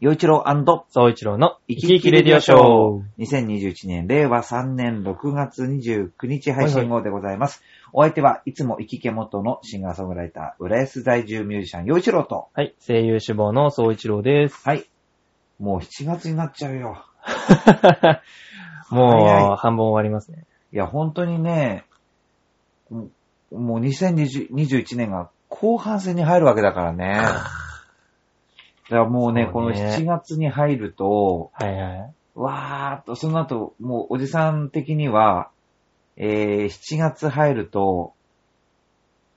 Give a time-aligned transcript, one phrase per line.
[0.00, 0.42] 洋一郎
[0.88, 3.02] 総一郎の生き生きレディオショー。
[3.18, 7.62] 2021年令和3年6月29日配信号でございます。
[7.92, 14.66] お相手はいつも生き家元のシンガーソングライター、浦安在住ミュージシャン、洋一郎と、はい、声優志望の総一郎です。
[14.66, 14.88] はい。
[15.58, 17.04] もう7月になっちゃうよ。
[18.90, 20.46] も早う、半分終わりますね。
[20.72, 21.84] いや、本当にね、
[22.88, 23.08] も
[23.50, 27.20] うもう2021年が後半戦に入るわけだからね。
[28.90, 32.12] だからもうね、このそうね7月に入ると、はいはい。
[32.34, 35.50] わーっと、その後、もうおじさん的には、
[36.16, 38.14] えー、7月入ると、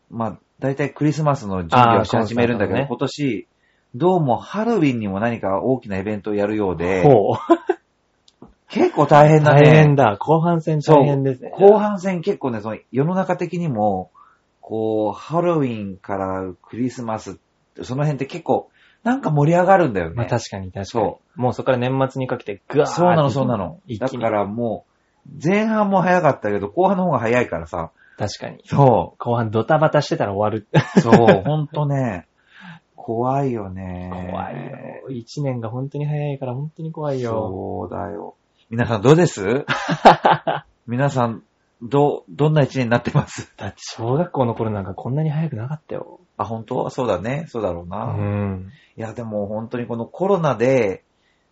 [0.10, 3.48] まあ、だいたいクリスマスの準備をし始めるんだけど、あー今年、
[3.94, 8.46] どうもハロウィンにも何か大きなイベントをやるようで、ほう。
[8.70, 9.70] 結構大変だ大ね。
[9.70, 10.18] 変だ。
[10.18, 11.52] 後半戦大変ですね。
[11.52, 14.10] 後半戦結構ね、その世の中的にも、
[14.62, 17.38] こう、ハロウィンからクリスマス、
[17.84, 18.70] その辺って結構、
[19.03, 20.16] なんか盛り上がるんだよね。
[20.16, 21.20] まあ確かに確かにそ。
[21.35, 23.79] もうそこから年末にかけてグワーッそうなの、そうなの。
[23.99, 27.91] だからもう、前半も早かったけど、後半の方が早いからさ。
[28.18, 28.62] 確かに。
[28.65, 30.68] そ後半ドタバタしてたら終わる。
[30.98, 31.01] う。
[31.01, 32.27] そう、ほんとね、
[32.95, 34.10] 怖いよね。
[34.32, 35.10] 怖いよ。
[35.10, 37.32] 一年が本当に早いから本当に怖いよ。
[37.32, 38.35] そうだよ。
[38.70, 39.65] 皆さんどうです？
[40.88, 41.43] 皆さん、
[41.82, 43.54] ど、どんな一年になってます？
[43.57, 46.21] だって小学校の頃なんかこんなに早くなかったよ。
[46.38, 46.90] あ、本当？
[46.90, 47.46] そうだね。
[47.49, 48.05] そうだろううな。
[48.13, 48.71] ん。
[48.96, 51.04] いや、でも本当にこのコロナで、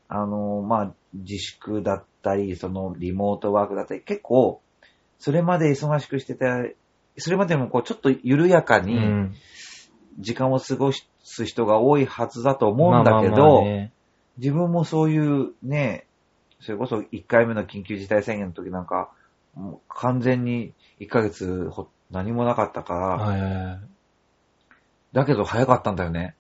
[0.08, 4.62] あの、まあ、自粛だったり、そのリモートワークだったり、結構、
[5.20, 6.64] それまで忙しくしてた、
[7.18, 9.34] それまでもこう、ちょっと緩やかうにん。
[10.20, 13.94] 時間を過ごす人が多いはずだと思うんだけど、まあまあまあね
[14.38, 16.08] 自分もそういうね、
[16.62, 19.12] それこそ1回目の緊急事態宣言の時なんか、
[19.56, 23.80] もう完全に1ヶ月ほ何もなかったから。
[25.14, 26.36] だけど早かったんだよね。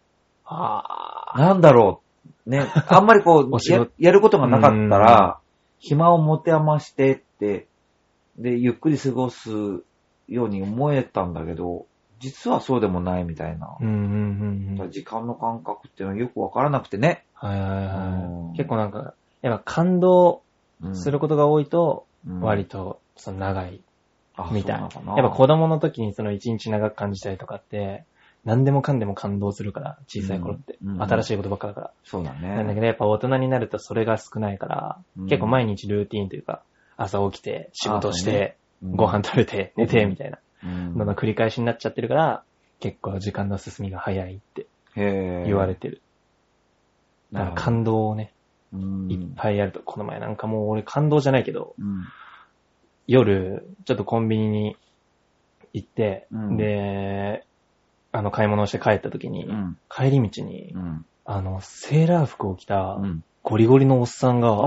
[0.45, 2.01] なんだろ
[2.45, 2.49] う。
[2.49, 5.39] ね、 あんまりこうや、やることがなかったら、
[5.79, 7.67] 暇を持て余してって、
[8.37, 9.51] で、ゆっくり過ごす
[10.27, 11.85] ように思えたんだけど、
[12.19, 13.75] 実はそうでもないみたいな。
[13.79, 13.97] うんうんう
[14.75, 14.91] んうん。
[14.91, 17.25] 時間の感覚っていうのはよくわからなくてね。
[17.33, 18.57] はいはいうんはい。
[18.57, 20.43] 結構なんか、やっぱ感動
[20.83, 23.81] うんすることが多いと、うん割と、その長い、
[24.35, 24.81] あみたい。
[24.81, 24.89] な。
[25.15, 28.03] やっぱ子供の時にその一日長く感じたりとかって、
[28.43, 30.77] 何でもかんでも感動するから、小さい頃って。
[30.83, 31.03] うんうん。
[31.03, 31.93] 新しいことばっかだから。
[32.03, 32.55] そうだね。
[32.55, 35.27] なんだけど、やっぱ大人になるとそれが少ないから、うん。
[35.27, 36.63] 結構毎日ルーティーンというか、
[36.97, 38.57] 朝起きて、仕事して、ね。
[38.81, 38.95] うん。
[38.95, 40.39] ご飯食べて、寝て、みたいな。
[40.63, 40.97] うん。
[40.97, 42.43] のの繰り返しになっちゃってるから、
[42.79, 44.65] 結構時間の進みが早いって
[44.95, 46.01] 言われてる。
[47.31, 48.33] だから感動をね、
[48.73, 49.11] うん。
[49.11, 52.05] いっぱいやると、この前なんかもう俺感動じゃないけど、うん
[53.07, 54.77] 夜、ちょっとコンビニに
[55.73, 56.57] 行って、うん。
[56.57, 57.45] で、
[58.11, 59.77] あの買い物をして帰った時に、うん。
[59.89, 61.05] 帰り道に、うん。
[61.25, 63.23] あの、セーラー服を着たうん。
[63.43, 64.57] ゴリゴリのおっさんが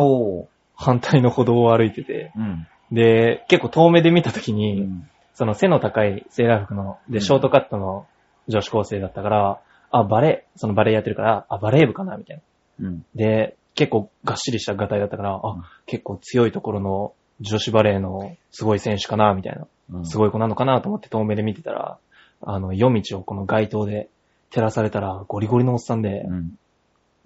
[0.74, 2.66] 反対の歩道を歩いてて、うん。
[2.90, 5.08] で、結構遠目で見た時うに、ん。
[5.34, 7.20] その背の高いセーラー服の、で、うん。
[7.20, 8.06] ショートカットの
[8.48, 12.42] 女子高生だったから、あ、バレー、そのバレーやってるから、あ、バレー部かなみたい
[12.80, 12.88] な。
[12.88, 13.06] うん。
[13.14, 15.62] で、結構がっしりしたガタイだったから、あ、うん。
[15.86, 19.66] 結構強いところの女子バレーのすごい選手かなみたいな。
[19.92, 21.98] うんすごい子なのかなと思って遠目で見てたら、
[22.40, 24.08] あの、夜道をこの街灯で
[24.50, 26.58] 照らされたら、ゴリゴリのおっさんで、うん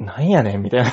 [0.01, 0.93] なんやねんみたいな。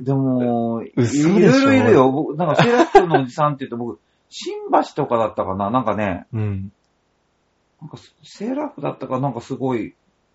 [0.00, 2.12] でも、いろいろいるよ。
[2.12, 3.98] 僕、なんか、セーラー服のおじさんって言うと僕、
[4.30, 5.70] 新橋とかだったかな？
[5.70, 6.72] なんかね、うん。
[7.80, 9.94] なんか、セーラー服だったかなんかすごい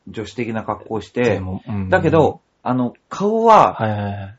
[0.09, 4.38] 女子的な格好しでて、もうんだけど、あの、顔ははいはいはい。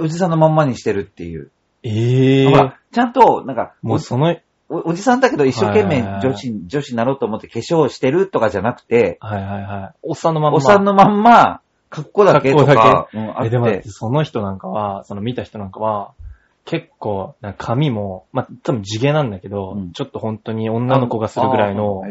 [0.00, 1.52] お、おじさんのまんまにしてるっていう。
[1.82, 4.36] ええほら、ちゃんと、なんか、もうその、
[4.68, 9.98] おおじさんだけど一生懸命女子、女子になろうと思って化粧してるとかじゃなくて、はいはいはい。
[10.02, 10.56] おっさんのまんま。
[10.56, 11.60] おっさんのまんま、
[11.90, 16.14] 格好だけと格か、うんあえ、っでもその人なんかは、その見た人なんかは、
[16.64, 19.92] 結構、なんか髪も、まあ、多分地毛なんだけど、うん。
[19.92, 22.02] ちょっと本当に女の子がするぐらいの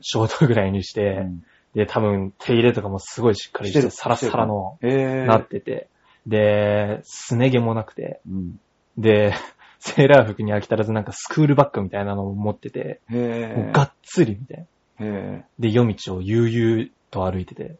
[0.00, 1.42] ショートぐらいにして、うん。
[1.74, 5.88] で、多分手入れとかもすごいしっかりして、サラッサラの、なってて、
[6.26, 8.60] で、すね毛もなくて、うん
[9.00, 9.34] で、
[9.78, 14.66] セーラー服に飽き足らずなんかスクールバッグみたいなのを持ってて、もへうがっつりみたい
[14.98, 15.06] な。
[15.06, 17.76] へで、夜道を悠々と歩いてて、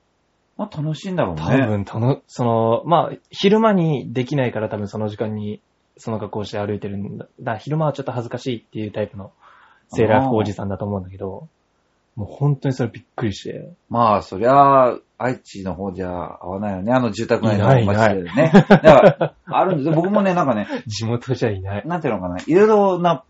[0.57, 1.43] まあ楽しいんだろうね。
[1.43, 5.61] 多分、たの、その、まあ、昼間にできないから多分その時間に、
[5.97, 7.27] その格好して歩いてるんだ。
[7.41, 9.33] だ昼間はちょっと恥ずかしいっていうタイプの
[9.89, 11.49] セーラー服おじさんだと思うんだけど、
[12.17, 16.93] もう本当にそれびっくりして、まあ、そりゃ、愛知の方じゃ合わないよね。
[16.93, 18.53] あの住宅街のいない街でね。
[18.69, 19.95] だから、あるんですよ。
[19.95, 21.87] 僕もね、なんかね、地元じゃいない。
[21.87, 23.25] なんていうのかな、いろいろな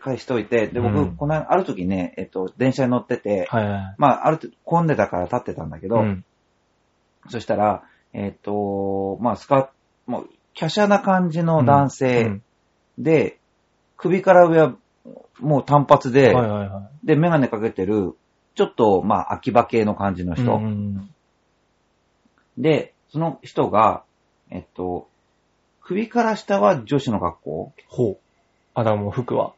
[0.00, 3.94] 返しといて、で、僕、うんこの間ある時ね、えっと、電車に乗ってて、はいはい。
[3.98, 6.24] まあ、ある程度混んでたから立ってたんだけど、うん。
[7.28, 7.82] そしたら、
[8.12, 9.70] えっ、と、まあ、スカ
[10.06, 10.28] もう、
[10.58, 12.42] 華奢な感じの男性、うん
[12.98, 13.38] で、
[13.96, 14.74] 首から上は
[15.38, 17.06] もう単発で、はいはいはい。
[17.06, 18.14] で、メガネかけてる、
[18.54, 20.56] ちょっと、まあ、秋葉系の感じの人。
[20.56, 21.11] うんうん
[22.58, 24.02] で、その人が、
[24.50, 25.08] えっと、
[25.82, 28.16] 首から下は女子の格好ほう。
[28.74, 29.52] あ、だからもう服は？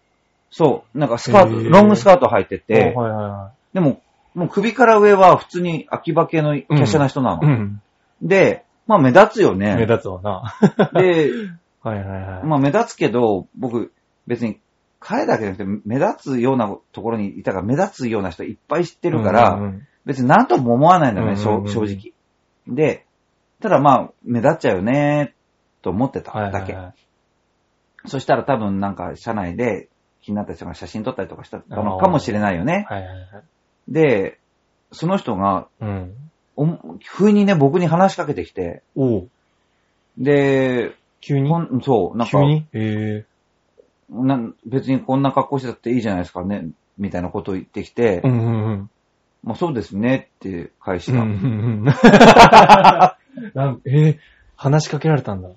[0.51, 4.01] そう、なんかスカート、へーロングスカート履いてて、はいはいはでも、
[4.35, 7.43] もう首から上は普通に秋葉系の華奢な人なの。
[7.43, 7.47] い。
[7.47, 7.83] うん。
[8.23, 9.75] で、まあ目立つよね。
[9.77, 10.57] 目立つわな。
[11.01, 11.31] で、
[11.83, 12.47] はいはいはい。
[12.47, 13.93] まあ目立つけど、僕、
[14.27, 14.61] 別に
[15.01, 22.13] 彼だけじゃなくて、目立つようなところにいたから、目立つような人いっぱい知ってるから、うんうん別に何とも思わないんだよね、うんうんうん正正直。
[22.69, 23.05] で、
[23.61, 25.35] ただまあ、目立っちゃうよね、
[25.83, 26.73] と思ってたはいはいだけ。
[26.75, 26.95] はい
[28.07, 29.89] そしたら多分なんか、社内で
[30.21, 32.87] 気になった人が写真撮ったりとかしたのかもしれないよね。
[32.87, 33.27] はいはいはい。
[33.89, 34.39] で、
[34.93, 36.15] その人が、うん。
[36.55, 36.67] お
[37.03, 38.83] 不意にね、僕に話しかけてきて、
[40.19, 41.51] で、急に？
[41.83, 42.67] そう、なんか急、に？
[42.75, 43.25] へ
[44.11, 46.69] なん別にこんな格好してたっていいじゃないですかね、
[46.99, 48.29] みたいなことを言ってきて、え。
[48.29, 48.91] うんうんうん。
[49.45, 51.85] まあそうですねって返しうん。
[51.87, 53.19] うた。
[53.55, 53.81] なん。
[53.85, 54.19] えー
[54.57, 55.43] 話しかけられたん。
[55.43, 55.49] だ。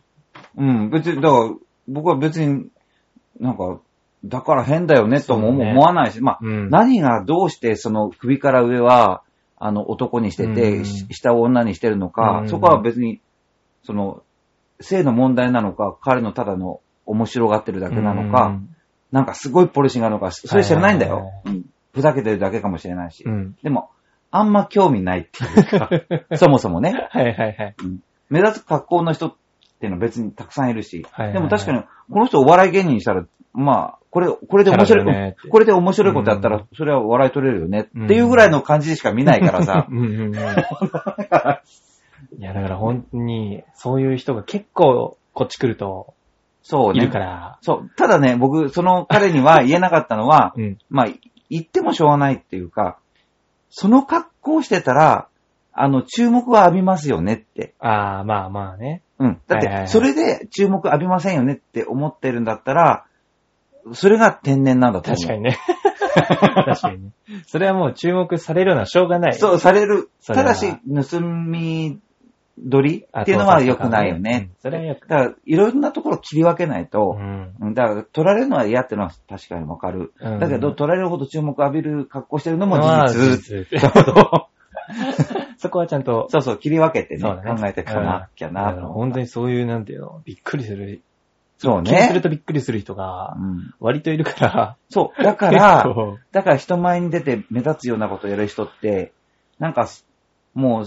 [0.57, 1.53] うん、別に、だから、
[1.87, 2.65] 僕は別に、
[3.39, 3.57] なん。
[3.57, 3.79] か、
[4.25, 6.69] だから変だよねとも思わないし、まあ、うん。
[6.71, 9.21] 何がどうしてその首から上は、
[9.55, 10.85] あの、男にしてて、うん。
[10.85, 12.49] 下を女にしてるのか、うん。
[12.49, 13.21] そこは別に、
[13.83, 14.23] その、
[14.81, 18.59] 性の問題なのか、彼のただの面白がってるだけなのか、
[19.11, 19.25] なん。
[19.25, 20.99] かすごいポリシーがあるのか、それ知らないん。
[20.99, 21.31] だよ。
[21.45, 21.65] うん。
[21.97, 23.23] ふざけてるだけかもしれないし。
[23.25, 23.55] うん。
[23.63, 23.89] でも、
[24.29, 25.89] あんま興味ないっていうか、
[26.37, 27.07] そもそもね。
[27.09, 27.75] はいはいはい。
[28.29, 29.33] 目立つ格好の人っ
[29.79, 31.87] ていうのは別にたくさんいるし、はいはいはいでも確かに、こ
[32.19, 35.05] の人お笑い芸人にしたら、まあ、これ、これで面白い、
[35.49, 39.91] これで面白いことやったら、それは笑い取れるよね、っていうぐらいの感じでしか見ないからさ う。
[39.91, 40.35] んうんうん。
[40.35, 40.37] い
[42.39, 46.13] や、だから本当に、そういう人が結構こっち来ると、い
[46.69, 47.05] そうね。
[47.05, 47.57] るから。
[47.61, 47.89] そう。
[47.95, 50.77] ただね、僕、その彼には言えなかったのは、うん。
[50.89, 51.07] まあ、
[51.49, 52.97] 言ってもしょうがないっていうか、
[53.69, 55.27] その格好してたら、
[55.73, 57.75] あの、注目は浴びますよねって。
[57.79, 59.03] ああ、まあまあね。
[59.19, 59.41] うん。
[59.47, 63.05] だって、それで注目浴びませんよねって思ってるんだったら、
[63.93, 65.21] それが天然なんだと思う。
[65.21, 65.59] 確かにね。
[66.65, 67.11] 確かにね。
[67.45, 69.33] それはもう注目されるのはしょうがない。
[69.35, 70.09] そう、される。
[70.25, 71.99] ただし、盗み
[72.71, 74.49] 取りっていうのは良くないよね。
[74.51, 77.55] うんそれは良くだから、いろんなところ切り分けないとう、ん。
[77.59, 80.13] うんだから、取られるのは嫌っていうのは確かにわかる。
[80.19, 83.65] うんだけど、取られるほど注目浴びる格好してるのもまあ事実。
[83.65, 83.79] 事実
[85.57, 88.73] そこはちゃんと、そうそう、切り分けてね、考えていかなきゃな。
[88.73, 91.01] 本当にそういう、なんていうの、びっくりする。
[91.57, 92.21] そう気にするね。
[92.21, 94.77] とびっくりする人がうん割といるから。
[94.89, 95.23] そう。
[95.23, 95.83] だから、
[96.31, 99.11] だから人前に出て目立つようなことをやる人って、
[99.57, 99.87] なんか、
[100.53, 100.85] もう、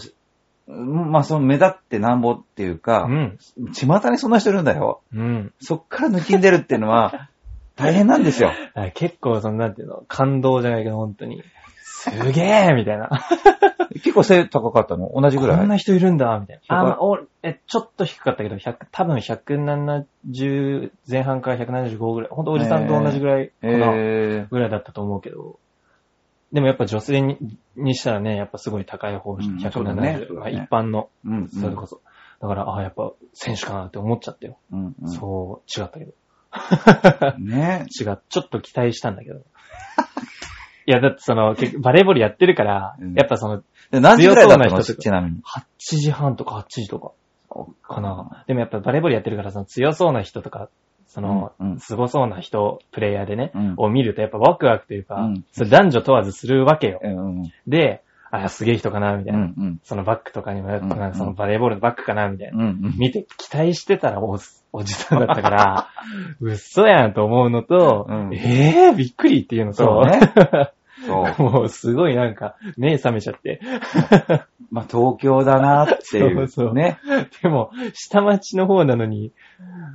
[0.70, 3.38] まあその目立ってなんぼっていうか、うん。
[3.72, 5.02] 巷にそんな人いるんだよ。
[5.14, 5.52] うん。
[5.60, 7.28] そっから抜きんでるっていうのは、
[7.76, 8.52] 大変なんですよ。
[8.94, 11.42] 結構、その、なんていうの、感動じゃないけど、本当に。
[12.02, 13.10] すげえみたいな。
[13.92, 15.10] 結構背高かったの？
[15.14, 15.58] 同じぐらい？
[15.58, 16.94] こんな人いるんだみたいな。
[16.94, 22.30] あ、おえ、ちょっと低かったけど、100多分170前半から175ぐらい。
[22.30, 25.58] ほんとおじさんと同じぐらいかな、えぐらいだったと思うけど。
[26.52, 27.38] でもやっぱ女性に
[27.76, 31.30] にしたらね、やっぱすごい高い方、うん170、そうだねそうだねまあ一般の、ー。
[31.30, 32.00] うん、それこそ。
[32.40, 34.58] だから、あやっぱ選手かなって思っちゃったよ。
[34.72, 34.94] うん。
[35.00, 36.12] うん、そう、違ったけど。
[37.38, 39.40] ね 違う、ちょっと期待したんだけど。
[40.86, 44.82] いや、だってその、結局バレーボールやってるから、うんやっぱその、で何時ぐらいだったの？
[44.82, 45.42] 強そうな人とかちなみに。
[45.42, 47.12] 8時半とか8時とか
[47.82, 48.44] かな。
[48.46, 50.68] でもやっぱバレーボールやってるから、その強そうな人とか、
[51.10, 57.00] その、うんうんすごそうな人、プレイヤーでね、うんを見るとやっぱワクワクというか、うんそれ男女問わずするわけよ。
[57.02, 57.52] うんうん。
[57.66, 59.40] で、あ、すげえ人かな、みたいな。
[59.40, 59.80] うんうん。
[59.82, 60.68] そのバックとかにも、
[61.14, 62.58] そのバレーボールのバックかな、みたいな。
[62.58, 62.94] うんうん。
[62.96, 64.38] 見て期待してたらお
[64.72, 65.88] おじさんだったから、
[66.40, 70.20] 嘘やんと思うのと、うんええー、びっくりっていうのと、そうね。
[71.06, 71.42] そう。
[71.42, 73.60] もうすごいなんか目覚めちゃって。
[74.70, 76.48] まあ、東京だなっていう。
[76.48, 76.98] そうそうね。
[77.42, 79.32] でも、下町の方なのに、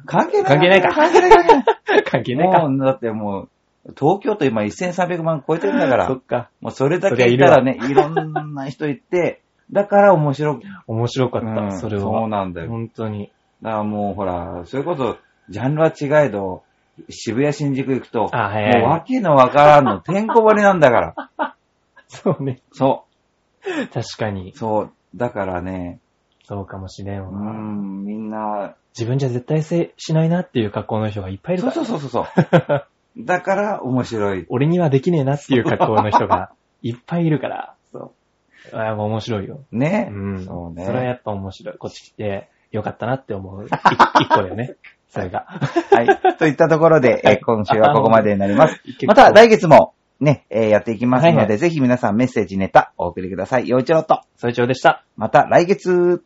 [0.06, 0.46] 関係ない。
[0.46, 2.04] 関係ないか関係ない関係ない。
[2.04, 2.68] 関係ないか。
[2.68, 3.50] もう、だってもう、
[3.98, 6.50] 東京都今1300万超えてるんだからそっ、か。
[6.60, 12.02] もうそれだけいたらね、いろんな人いて、だから面白く、面白かった、うんそれは。
[12.02, 12.70] そうなんだよ。
[12.70, 13.32] 本当に。
[13.62, 15.18] だからもうほら、それこそ、
[15.50, 16.64] ジャンルは違えど、
[17.10, 21.56] 渋谷新宿行くと、あ、はいはいもうわけのわからんの、 てんこ盛りなんだから。
[22.08, 22.62] そうね。
[22.72, 23.06] そ
[23.94, 24.58] 確かにう、。
[24.58, 24.92] そう。
[25.16, 26.00] だからね、
[26.44, 27.52] そうかもしれんうわ。
[27.54, 31.74] ん、みんな、自分じゃ絶対せしないなっていう格好の人がいっぱいいるから。
[31.74, 32.26] そうそうそうそう
[32.68, 32.86] そう。
[33.26, 34.46] だから面白い。
[34.50, 37.74] 俺にはできねえなっていう格好の人が いっぱいいるから。
[37.92, 38.14] そ
[38.74, 38.78] う。
[38.78, 39.60] あやっぱ面白いよ。
[39.72, 40.10] ね。
[40.12, 40.46] うん。
[40.46, 40.86] そうね。
[40.86, 41.78] それはやっぱ面白い。
[41.78, 43.66] こっち来てよかったなって思う。
[43.66, 44.76] い一個だよね。
[45.10, 45.46] それが。
[45.92, 46.36] はい。
[46.38, 48.82] といったところで、えー今週はここまでになります。
[49.08, 53.68] また来月もね、えーやっていきますので、はいはいぜひ皆さんメッセージネタお送りください。
[53.68, 54.22] 陽一郎と。
[54.36, 55.04] それ以上でした。
[55.16, 56.24] また来月